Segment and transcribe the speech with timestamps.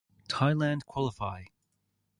[0.27, 1.43] Thailand qualify.